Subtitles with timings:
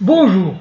[0.00, 0.54] Bonjour.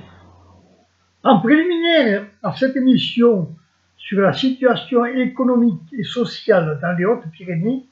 [1.24, 3.56] En préliminaire à cette émission
[3.96, 7.86] sur la situation économique et sociale dans les Hautes-Pyrénées,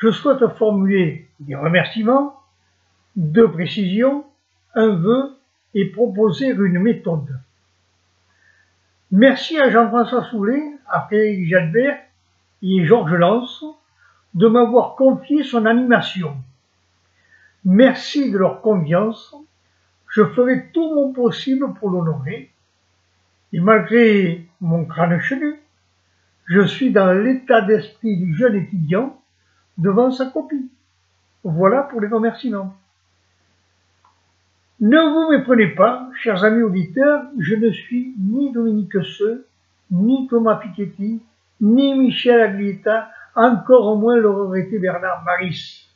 [0.00, 2.40] je souhaite formuler des remerciements,
[3.14, 4.24] deux précisions,
[4.74, 5.36] un vœu
[5.74, 7.38] et proposer une méthode.
[9.10, 11.98] Merci à Jean-François Soulet, à Frédéric Jalbert
[12.62, 13.62] et Georges Lance
[14.32, 16.34] de m'avoir confié son animation.
[17.66, 19.36] Merci de leur confiance
[20.08, 22.50] je ferai tout mon possible pour l'honorer.
[23.52, 25.54] Et malgré mon crâne chenu,
[26.46, 29.20] je suis dans l'état d'esprit du jeune étudiant
[29.76, 30.70] devant sa copie.
[31.44, 32.74] Voilà pour les remerciements.
[34.80, 39.46] Ne vous méprenez pas, chers amis auditeurs, je ne suis ni Dominique Seux,
[39.90, 41.20] ni Thomas Piketty,
[41.60, 45.88] ni Michel Aglietta, encore moins l'aurait été Bernard Maris.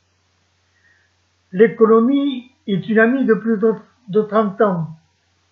[1.51, 3.73] L'économie est une amie de plus de
[4.07, 4.87] de 30 ans,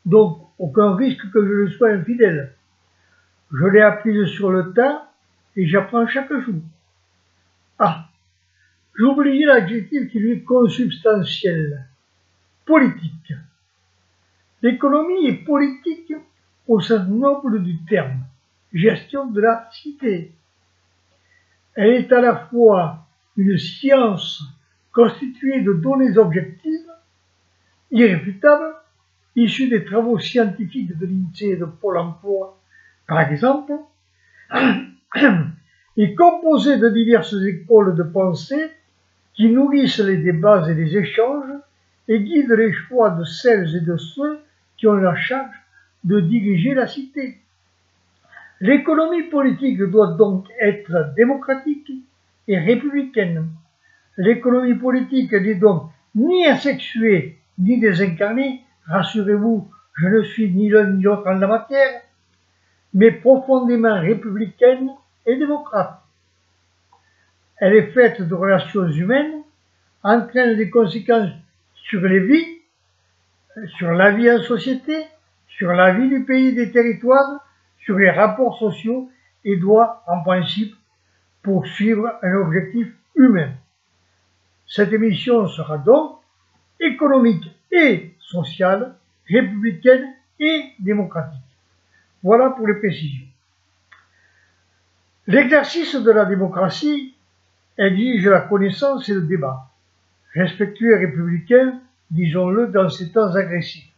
[0.05, 2.53] donc aucun risque que je le sois infidèle.
[3.51, 5.11] Je l'ai apprise sur le tas
[5.55, 6.61] et j'apprends chaque jour.
[7.79, 8.07] Ah,
[8.95, 11.87] j'oubliais l'adjectif qui lui est consubstantiel,
[12.65, 13.33] politique.
[14.61, 16.13] L'économie est politique
[16.67, 18.19] au sens noble du terme,
[18.71, 20.31] gestion de la cité.
[21.73, 24.43] Elle est à la fois une science
[24.93, 26.90] constituée de données objectives
[27.91, 28.73] irréfutable,
[29.35, 32.59] issu des travaux scientifiques de l'INSEE et de Pôle emploi,
[33.07, 33.73] par exemple,
[35.97, 38.71] est composé de diverses écoles de pensée
[39.33, 41.51] qui nourrissent les débats et les échanges
[42.07, 44.39] et guident les choix de celles et de ceux
[44.77, 45.55] qui ont la charge
[46.03, 47.37] de diriger la cité.
[48.59, 51.91] L'économie politique doit donc être démocratique
[52.47, 53.47] et républicaine.
[54.17, 61.03] L'économie politique n'est donc ni asexuée ni désincarné, rassurez-vous, je ne suis ni l'un ni
[61.03, 62.01] l'autre en la matière,
[62.93, 64.89] mais profondément républicaine
[65.25, 66.01] et démocrate.
[67.57, 69.43] Elle est faite de relations humaines,
[70.03, 71.29] entraîne des conséquences
[71.75, 72.57] sur les vies,
[73.77, 75.05] sur la vie en société,
[75.47, 77.45] sur la vie du pays et des territoires,
[77.79, 79.09] sur les rapports sociaux
[79.43, 80.75] et doit, en principe,
[81.43, 83.51] poursuivre un objectif humain.
[84.67, 86.20] Cette émission sera donc
[86.81, 88.95] économique et sociale,
[89.29, 91.39] républicaine et démocratique.
[92.23, 93.27] Voilà pour les précisions.
[95.27, 97.15] L'exercice de la démocratie
[97.77, 99.69] exige la connaissance et le débat,
[100.33, 103.89] respectueux et républicain, disons-le, dans ces temps agressifs.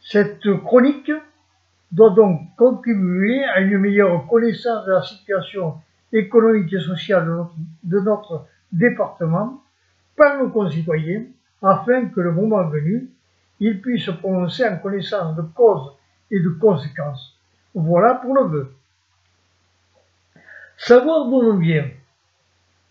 [0.00, 1.12] Cette chronique
[1.92, 5.74] doit donc contribuer à une meilleure connaissance de la situation
[6.12, 7.46] économique et sociale
[7.84, 9.62] de notre département
[10.16, 11.24] par nos concitoyens
[11.62, 13.10] afin que le moment venu,
[13.60, 15.92] ils puissent se prononcer en connaissance de causes
[16.30, 17.38] et de conséquences.
[17.74, 18.72] Voilà pour le vœu.
[20.76, 21.88] Savoir d'où l'on vient,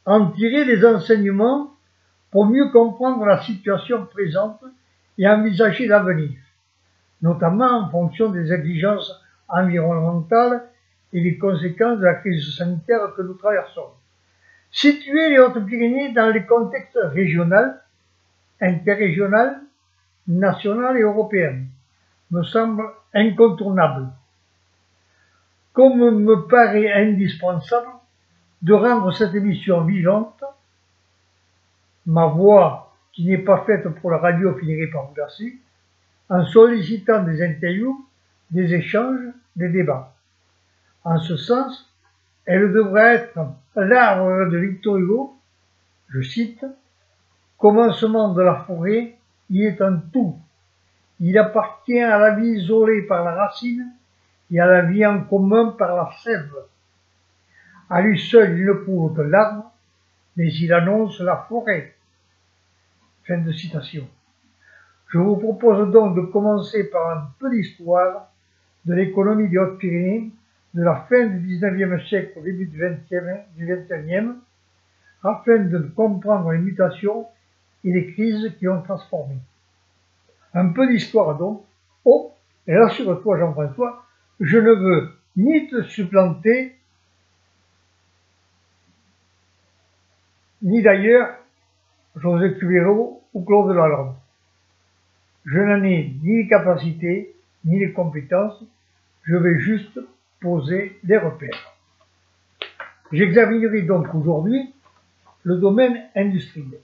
[0.05, 1.71] en tirer des enseignements
[2.31, 4.63] pour mieux comprendre la situation présente
[5.17, 6.31] et envisager l'avenir,
[7.21, 10.67] notamment en fonction des exigences environnementales
[11.13, 13.91] et des conséquences de la crise sanitaire que nous traversons.
[14.75, 17.81] Situer les Hautes-Pyrénées dans les contextes régional,
[18.59, 19.61] interrégional,
[20.27, 21.61] national et européen
[22.29, 24.09] me semble incontournable,
[25.71, 27.87] comme me paraît indispensable
[28.63, 30.43] de rendre cette émission vivante,
[32.05, 35.57] ma voix qui n'est pas faite pour la radio finirait par vous lasser,
[36.27, 38.05] en sollicitant des interviews,
[38.51, 39.23] des échanges,
[39.55, 40.13] des débats.
[41.05, 41.94] En ce sens,
[42.45, 43.39] elle devrait être
[43.75, 45.37] l'arbre de Victor Hugo,
[46.09, 46.65] je cite,
[47.57, 49.15] commencement de la forêt,
[49.49, 50.37] il est un tout.
[51.19, 53.91] Il appartient à la vie isolée par la racine
[54.51, 56.53] et à la vie en commun par la sève.
[57.89, 59.71] À lui seul, il ne prouve l'arbre,
[60.35, 61.95] mais il annonce la forêt.
[63.23, 64.07] Fin de citation.
[65.07, 68.27] Je vous propose donc de commencer par un peu d'histoire
[68.85, 70.31] de l'économie des Hautes-Pyrénées
[70.75, 74.33] de la fin du XIXe siècle au début du XXIe,
[75.23, 77.27] afin de comprendre les mutations
[77.85, 79.35] et les crises qui ont transformé.
[80.53, 81.63] Un peu d'histoire donc.
[82.03, 82.33] Oh,
[82.67, 84.05] et rassure-toi Jean-François,
[84.41, 86.75] je ne veux ni te supplanter,
[90.61, 91.37] ni d'ailleurs
[92.17, 94.15] José Cubero ou Claude Lalonde.
[95.45, 97.33] Je n'en ai ni les capacités,
[97.63, 98.61] ni les compétences,
[99.23, 99.99] je vais juste
[100.39, 101.75] poser des repères.
[103.11, 104.73] J'examinerai donc aujourd'hui
[105.43, 106.79] le domaine industriel.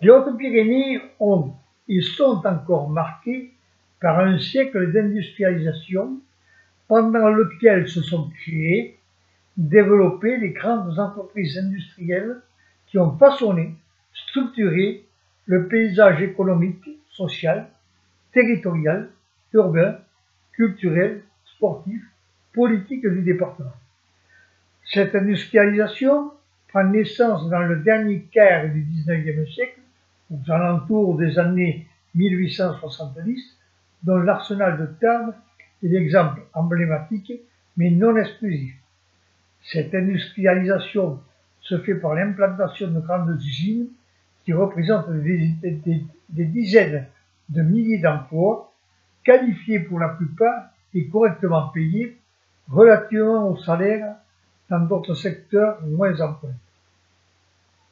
[0.00, 1.54] Les Hautes-Pyrénées ont
[1.88, 3.52] ils sont encore marqués
[4.00, 6.20] par un siècle d'industrialisation
[6.88, 8.98] pendant lequel se sont créées,
[9.56, 12.40] développées les grandes entreprises industrielles
[12.86, 13.74] qui ont façonné,
[14.12, 15.04] structuré
[15.46, 17.68] le paysage économique, social,
[18.32, 19.10] territorial,
[19.52, 19.98] urbain,
[20.52, 22.02] culturel, sportif,
[22.52, 23.72] politique du département.
[24.84, 26.32] Cette industrialisation
[26.68, 29.80] prend naissance dans le dernier quart du XIXe siècle,
[30.30, 33.56] aux alentours des années 1870,
[34.02, 35.34] dont l'arsenal de Tarbes
[35.82, 37.32] est l'exemple emblématique,
[37.76, 38.74] mais non exclusif.
[39.62, 41.20] Cette industrialisation
[41.60, 43.88] se fait par l'implantation de grandes usines
[44.44, 47.06] qui représentent des, dizaines
[47.48, 48.72] de milliers d'emplois,
[49.24, 52.18] qualifiés pour la plupart et correctement payés
[52.72, 54.16] relativement aux salaires
[54.70, 56.56] dans d'autres secteurs moins empruntés.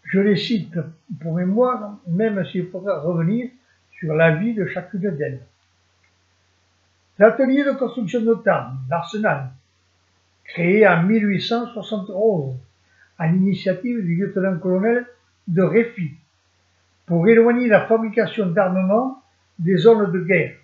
[0.04, 0.76] Je les cite
[1.20, 3.50] pour mémoire, même s'il faudra revenir
[3.92, 5.42] sur la vie de chacune d'elles.
[7.18, 9.50] L'atelier de construction Tarbes, l'Arsenal,
[10.44, 12.56] créé en 1871
[13.18, 15.06] à l'initiative du lieutenant-colonel
[15.46, 16.12] de Réfi,
[17.04, 19.22] pour éloigner la fabrication d'armements
[19.58, 20.56] des zones de guerre.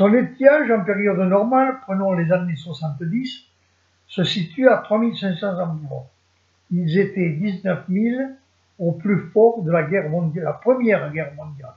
[0.00, 3.44] Son étiage en période normale, prenons les années 70,
[4.06, 6.06] se situe à 3500 emplois.
[6.70, 8.22] Ils étaient 19 000
[8.78, 11.74] au plus fort de la première guerre mondiale.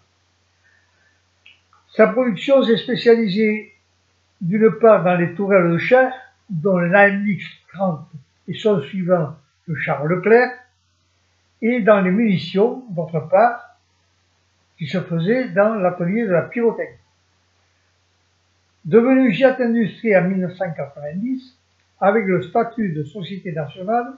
[1.90, 3.74] Sa production s'est spécialisée
[4.40, 6.14] d'une part dans les tourelles de chair,
[6.50, 7.44] dont l'AMX
[7.74, 8.08] 30
[8.48, 9.36] et son suivant,
[9.68, 10.50] le char Leclerc,
[11.62, 13.76] et dans les munitions, d'autre part,
[14.78, 17.03] qui se faisaient dans l'atelier de la pyrotechnie.
[18.86, 21.58] Devenue Jet Industrie en 1990,
[22.02, 24.16] avec le statut de société nationale,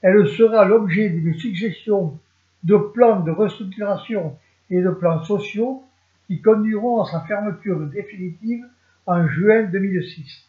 [0.00, 2.18] elle sera l'objet d'une succession
[2.64, 4.36] de plans de restructuration
[4.70, 5.84] et de plans sociaux
[6.26, 8.64] qui conduiront à sa fermeture définitive
[9.06, 10.48] en juin 2006.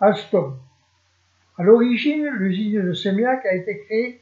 [0.00, 0.58] Alstom.
[1.56, 4.20] À l'origine, l'usine de Sémiac a été créée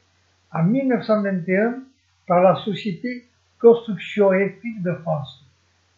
[0.53, 1.83] en 1921
[2.29, 3.27] par la société
[3.61, 5.45] Construction électrique de France,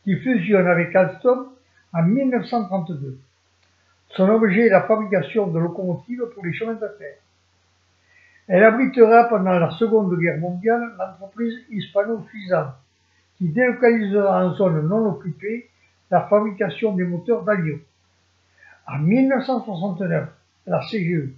[0.05, 1.54] qui fusionne avec Alstom
[1.95, 3.19] en 1932.
[4.11, 7.17] Son objet est la fabrication de locomotives pour les chemins de fer.
[8.47, 12.75] Elle abritera pendant la Seconde Guerre mondiale l'entreprise hispano-suisante
[13.37, 15.71] qui délocalisera en zone non occupée
[16.11, 17.79] la fabrication des moteurs d'avion.
[18.87, 20.29] En 1969,
[20.67, 21.31] la CGE,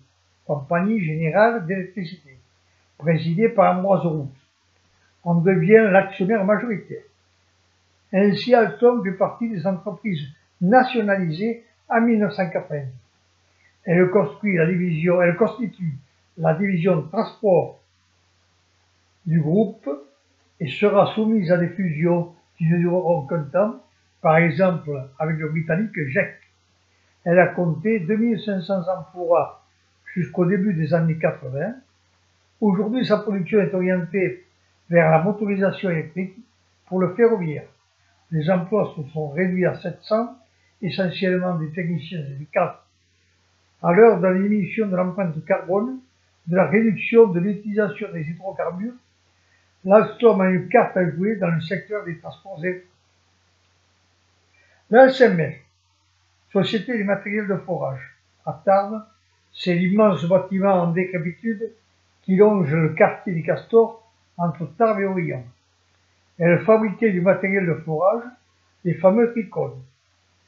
[0.47, 2.37] Compagnie Générale d'Électricité,
[2.99, 4.31] présidée par Ambroise Roux,
[5.23, 7.03] en devient l'actionnaire majoritaire.
[8.13, 10.27] Ainsi, Alstom fait partie des entreprises
[10.61, 12.83] nationalisées en 1980.
[13.85, 14.57] Elle, constitue
[16.39, 17.81] la division transport
[19.25, 19.89] du groupe
[20.59, 23.83] et sera soumise à des fusions qui ne dureront qu'un temps,
[24.23, 26.35] par exemple avec le britannique JEC.
[27.25, 29.63] Elle a compté 2500 emplois
[30.15, 31.75] jusqu'au début des années 80.
[32.61, 34.47] Aujourd'hui, sa production est orientée
[34.89, 36.37] vers la motorisation électrique
[36.87, 37.67] pour le ferroviaire.
[38.31, 40.37] Les emplois se sont réduits à 700,
[40.83, 42.77] essentiellement des techniciens efficaces.
[43.83, 45.99] À l'heure de l'émission de l'empreinte carbone,
[46.47, 48.95] de la réduction de l'utilisation des hydrocarbures
[49.87, 52.91] l'Alstom a une carte à jouer dans le secteur des transports électriques.
[54.91, 55.63] L'ASMR,
[56.53, 59.05] Société des matériels de forage, à Tarbes,
[59.53, 61.73] c'est l'immense bâtiment en décrépitude
[62.23, 65.45] qui longe le quartier des Castors entre Tarbes et Orient.
[66.39, 68.25] Elle fabriquait du matériel de forage,
[68.85, 69.83] les fameux tricones.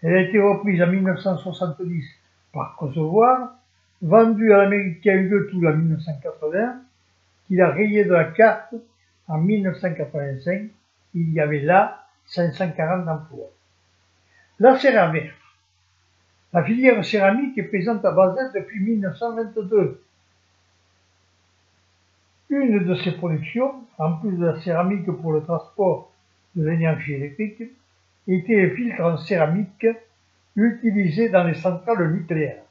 [0.02, 2.04] Elle a été reprise en 1970
[2.52, 3.54] par Kosovar,
[4.00, 6.80] vendue à l'américain Hugues en 1980,
[7.46, 8.74] qui a rayé de la carte
[9.26, 10.70] en 1985,
[11.14, 13.50] il y avait là 540 emplois.
[14.58, 15.34] La Céramère.
[16.52, 20.02] La filière céramique est présente à Bazette depuis 1922.
[22.50, 26.10] Une de ses productions, en plus de la céramique pour le transport
[26.56, 27.62] de l'énergie électrique,
[28.28, 29.86] était les filtres en céramique
[30.54, 32.62] utilisés dans les centrales nucléaires.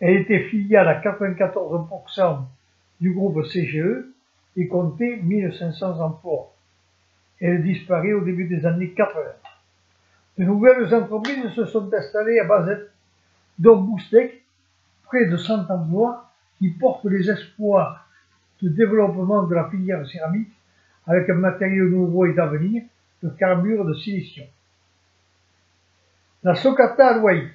[0.00, 2.40] Elle était filiale à 94%
[3.00, 4.04] du groupe CGE
[4.56, 6.52] et comptait 1500 emplois.
[7.40, 9.20] Elle disparaît au début des années 80.
[10.38, 12.90] De nouvelles entreprises se sont installées à Bazette,
[13.58, 14.42] dont Boustec,
[15.04, 18.08] près de 100 emplois, qui portent les espoirs
[18.60, 20.52] de développement de la filière céramique
[21.06, 22.82] avec un matériau nouveau et d'avenir,
[23.22, 24.46] le carbure de silicium.
[26.44, 27.48] La Socata Hawaii.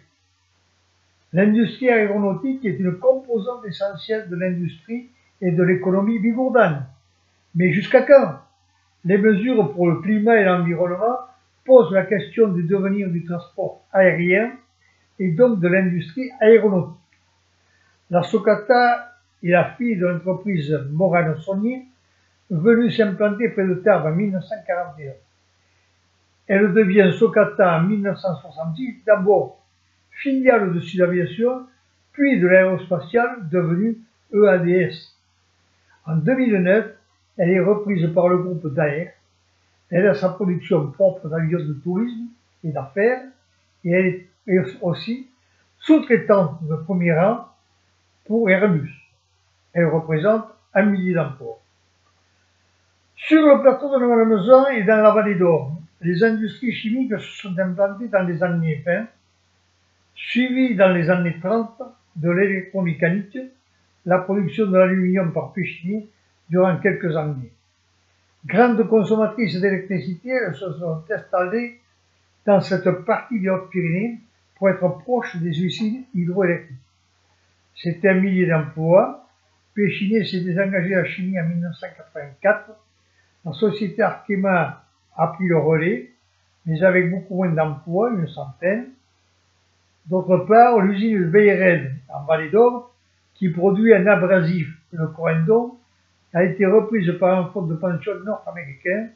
[1.31, 5.09] L'industrie aéronautique est une composante essentielle de l'industrie
[5.39, 6.85] et de l'économie bigourdane.
[7.55, 8.39] Mais jusqu'à quand?
[9.05, 11.15] Les mesures pour le climat et l'environnement
[11.63, 14.51] posent la question du devenir du transport aérien
[15.17, 16.97] et donc de l'industrie aéronautique.
[18.09, 21.85] La Socata est la fille de l'entreprise Morano-Saunier,
[22.49, 25.13] venue s'implanter près de Tarbes en 1941.
[26.47, 29.63] Elle devient Socata en 1966, d'abord
[30.11, 31.65] filiale de Sud Aviation,
[32.11, 33.97] puis de l'aérospatiale devenue
[34.33, 35.13] EADS.
[36.05, 36.85] En 2009,
[37.37, 39.13] elle est reprise par le groupe Daer.
[39.89, 42.27] Elle a sa production propre d'avions de tourisme
[42.63, 43.21] et d'affaires
[43.83, 44.05] et elle
[44.47, 45.29] est aussi
[45.79, 47.47] sous-traitante de premier rang
[48.25, 48.91] pour Airbus.
[49.73, 51.59] Elle représente un millier d'emplois.
[53.15, 55.71] Sur le plateau de la Maison et dans la vallée d'Or,
[56.03, 59.07] les industries chimiques se sont implantées dans les années 20,
[60.15, 61.81] suivies dans les années 30
[62.15, 63.37] de l'électromécanique,
[64.05, 66.09] la production de l'aluminium par Péchinier
[66.49, 67.51] durant quelques années.
[68.45, 71.79] Grandes consommatrices d'électricité, se sont installées
[72.45, 74.19] dans cette partie des Hautes-Pyrénées
[74.55, 76.77] pour être proches des usines hydroélectriques.
[77.75, 79.25] C'était un millier d'emplois.
[79.73, 82.71] Péchinier s'est désengagé de la chimie en 1984.
[83.45, 84.83] La société Arkema
[85.15, 86.11] a pris le relais,
[86.65, 88.87] mais avec beaucoup moins d'emplois, une centaine.
[90.07, 92.93] D'autre part, l'usine de Beyred en Vallée d'Or,
[93.35, 95.77] qui produit un abrasif, le Corendon,
[96.33, 99.09] a été reprise par un fonds de pension nord-américain.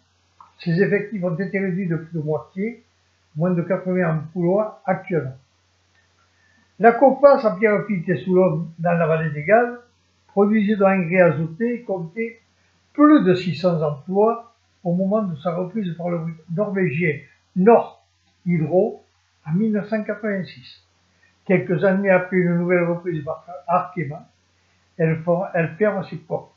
[0.60, 2.84] Ses effectifs ont été réduits de plus de moitié,
[3.36, 5.38] moins de 80 emplois actuellement.
[6.80, 9.80] La COPAS à Pierrefitte et Soulon, dans la vallée des Galles,
[10.28, 12.40] produisait de l'engrais azoté comptait
[12.94, 14.54] plus de 600 emplois
[14.88, 16.22] au moment de sa reprise par le
[16.56, 17.20] norvégien
[17.58, 18.06] Nord
[18.46, 19.04] Hydro
[19.46, 20.82] en 1986.
[21.46, 24.30] Quelques années après une nouvelle reprise par Arkema,
[24.98, 25.22] elle,
[25.78, 26.54] ferme ses portes.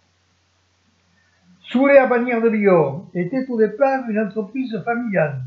[1.63, 5.43] Soulet à Bannière de Bigorre était au départ une entreprise familiale,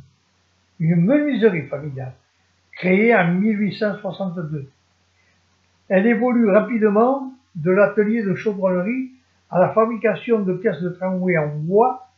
[0.81, 2.15] une menuiserie familiale,
[2.73, 4.69] créée en 1862.
[5.87, 9.11] Elle évolue rapidement de l'atelier de chaudronnerie
[9.49, 12.09] à la fabrication de pièces de tramway en bois,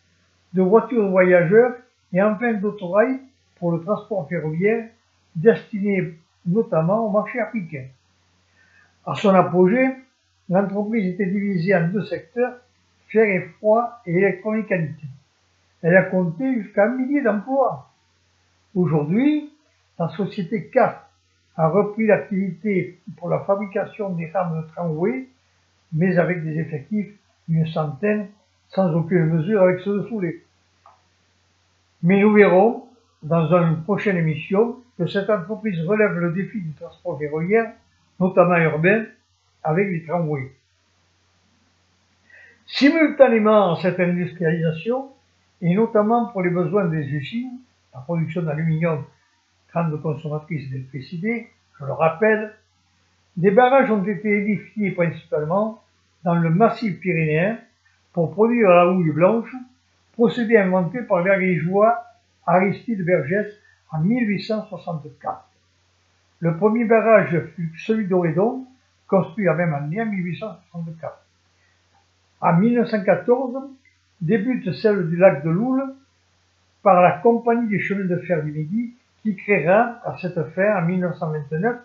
[0.56, 1.76] de voitures voyageurs
[2.14, 3.20] et enfin d'autorail
[3.58, 4.88] pour le transport ferroviaire
[5.36, 7.86] destiné notamment au marché africain.
[9.06, 9.88] À son apogée,
[10.50, 12.54] l'entreprise était divisée en deux secteurs
[13.10, 15.04] fer et froid et électromécanique.
[15.82, 17.92] Elle a compté jusqu'à un millier d'emplois.
[18.74, 19.52] Aujourd'hui,
[20.00, 20.96] la société CAF
[21.58, 25.28] a repris l'activité pour la fabrication des rames de tramway,
[25.94, 27.14] mais avec des effectifs
[27.48, 28.28] d'une centaine,
[28.70, 30.45] sans aucune mesure avec ceux de Soulet.
[32.06, 32.86] Mais nous verrons,
[33.24, 37.74] dans une prochaine émission, que cette entreprise relève le défi du transport ferroviaire,
[38.20, 39.06] notamment urbain,
[39.64, 40.52] avec les tramways.
[42.68, 45.10] Simultanément à cette industrialisation,
[45.64, 47.58] et notamment pour les besoins des usines,
[47.92, 49.04] la production d'aluminium,
[49.74, 52.54] grande consommatrice d'électricité, je le rappelle,
[53.36, 55.82] des barrages ont été édifiés principalement
[56.24, 57.58] dans le massif pyrénéen
[58.14, 59.52] pour produire la houille blanche,
[60.16, 62.06] procédé inventé par l'agrigeois
[62.46, 63.48] Aristide Vergès
[63.92, 65.46] en 1864.
[66.40, 68.66] Le premier barrage fut celui d'Oredon,
[69.08, 71.22] construit la même année en 1864.
[72.42, 73.58] En 1914,
[74.22, 75.84] débute celle du lac de Loul
[76.82, 80.86] par la Compagnie des chemins de fer du Midi qui créera à cette fin, en
[80.86, 81.78] 1929,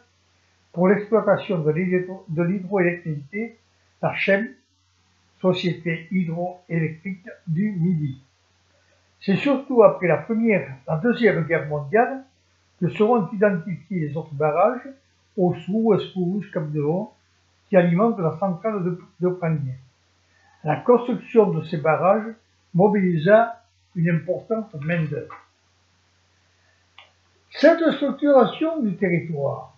[0.73, 3.59] pour l'exploitation de l'hydroélectricité,
[4.03, 4.49] la CHEM,
[5.41, 8.21] Société hydroélectrique du Midi.
[9.21, 12.25] C'est surtout après la première, la deuxième guerre mondiale
[12.81, 14.89] que seront identifiés les autres barrages,
[15.37, 16.83] Ossou, Escourouge, Cap de
[17.69, 19.39] qui alimentent la centrale de, de
[20.65, 22.35] la construction de ces barrages
[22.75, 23.63] mobilisa
[23.95, 25.35] une importante main-d'œuvre.
[27.51, 29.77] Cette structuration du territoire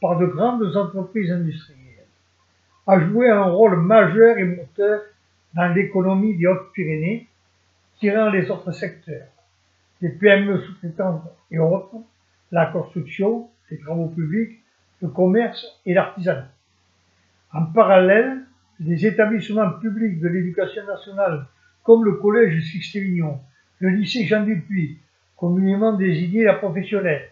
[0.00, 1.87] par de grandes entreprises industrielles
[2.88, 5.02] a joué un rôle majeur et moteur
[5.52, 7.28] dans l'économie des Hautes-Pyrénées,
[8.00, 9.26] tirant les autres secteurs,
[10.00, 11.96] les PME sous-traitantes et autres,
[12.50, 14.58] la construction, les travaux publics,
[15.02, 16.48] le commerce et l'artisanat.
[17.52, 18.38] En parallèle,
[18.80, 21.44] des établissements publics de l'éducation nationale
[21.82, 23.38] comme le collège Sixte-Vignon,
[23.80, 24.98] le lycée Jean Dupuis,
[25.36, 27.28] communément désigné la professionnelle,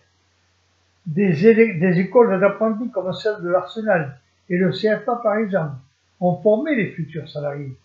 [1.06, 5.76] des, des écoles d'apprentis comme celle de l'Arsenal et le CFA par exemple,
[6.20, 7.76] ont formé les futurs salariés.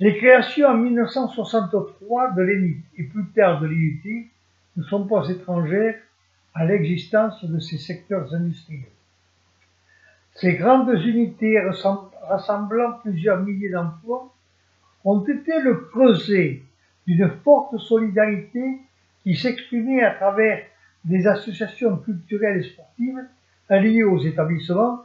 [0.00, 4.30] Les créations en 1963 de l'ENI et plus tard de l'IUT
[4.76, 5.96] ne sont pas étrangères
[6.54, 8.90] à l'existence de ces secteurs industriels.
[10.34, 11.60] Ces grandes unités
[12.28, 14.32] rassemblant plusieurs milliers d'emplois
[15.04, 16.62] ont été le creuset
[17.06, 18.80] d'une forte solidarité
[19.22, 20.64] qui s'exprimait à travers
[21.04, 23.24] des associations culturelles et sportives
[23.68, 25.04] alliées aux établissements,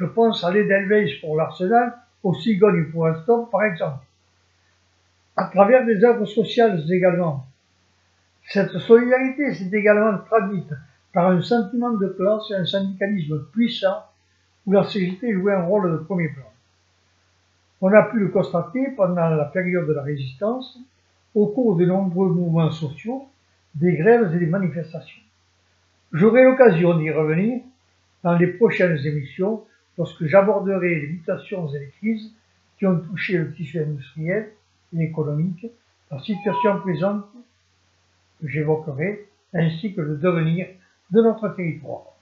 [0.00, 4.04] je pense à l'Edelweiss pour l'Arsenal, au Cigogne pour Alstom par exemple,
[5.36, 7.46] à travers des œuvres sociales également.
[8.48, 10.72] Cette solidarité s'est également traduite
[11.12, 14.04] par un sentiment de classe et un syndicalisme puissant
[14.64, 16.44] où la CGT jouait un rôle de premier plan.
[17.82, 20.78] On a pu le constater pendant la période de la résistance,
[21.34, 23.28] au cours de nombreux mouvements sociaux,
[23.74, 25.22] des grèves et des manifestations.
[26.12, 27.60] J'aurai l'occasion d'y revenir
[28.22, 29.64] dans les prochaines émissions
[29.98, 32.32] lorsque j'aborderai les mutations et les crises
[32.78, 34.52] qui ont touché le tissu industriel
[34.96, 35.66] et économique,
[36.10, 37.26] la situation présente
[38.40, 40.66] que j'évoquerai, ainsi que le devenir
[41.10, 42.16] de notre territoire.